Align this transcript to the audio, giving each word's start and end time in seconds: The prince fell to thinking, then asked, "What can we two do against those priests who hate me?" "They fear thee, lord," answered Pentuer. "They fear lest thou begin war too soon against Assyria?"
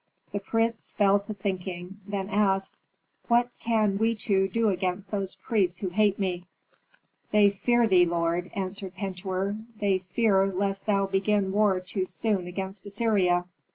The 0.31 0.39
prince 0.39 0.91
fell 0.93 1.19
to 1.19 1.33
thinking, 1.35 1.99
then 2.07 2.27
asked, 2.27 2.73
"What 3.27 3.49
can 3.59 3.99
we 3.99 4.15
two 4.15 4.47
do 4.47 4.69
against 4.69 5.11
those 5.11 5.35
priests 5.35 5.77
who 5.77 5.89
hate 5.89 6.17
me?" 6.17 6.45
"They 7.29 7.51
fear 7.51 7.85
thee, 7.87 8.07
lord," 8.07 8.49
answered 8.55 8.95
Pentuer. 8.95 9.57
"They 9.79 9.99
fear 9.99 10.47
lest 10.47 10.87
thou 10.87 11.05
begin 11.05 11.51
war 11.51 11.79
too 11.79 12.07
soon 12.07 12.47
against 12.47 12.83
Assyria?" 12.87 13.45